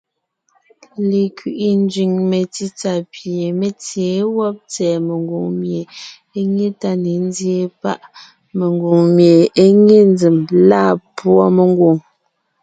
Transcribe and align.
Lekẅiʼi 1.09 1.69
nzẅìŋ 1.83 2.11
metsítsà 2.31 2.93
pie 3.13 3.45
mé 3.59 3.67
tsěen 3.81 4.25
wɔ́b 4.35 4.55
tsɛ̀ɛ 4.71 4.97
megwòŋ 5.07 5.45
mie 5.59 5.81
é 6.37 6.39
nyé 6.53 6.67
tá 6.81 6.89
ne 7.03 7.13
nzyéen 7.27 7.71
páʼ 7.81 7.99
mengwòŋ 8.57 9.01
mie 9.15 9.35
é 9.63 9.65
nye 9.85 9.99
nzèm 10.13 10.37
lâ 10.69 10.83
púɔ 11.17 11.43
mengwòŋ. 11.57 11.97